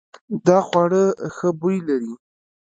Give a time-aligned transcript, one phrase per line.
[0.45, 1.03] دا خوړو
[1.35, 2.13] ښه بوی لري.